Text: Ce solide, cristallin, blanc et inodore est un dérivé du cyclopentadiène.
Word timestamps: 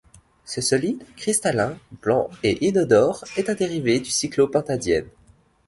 Ce 0.45 0.61
solide, 0.61 1.03
cristallin, 1.15 1.77
blanc 2.01 2.27
et 2.41 2.65
inodore 2.65 3.23
est 3.37 3.51
un 3.51 3.53
dérivé 3.53 3.99
du 3.99 4.09
cyclopentadiène. 4.09 5.05